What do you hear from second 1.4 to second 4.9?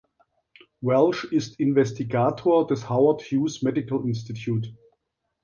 Investigator des Howard Hughes Medical Institute.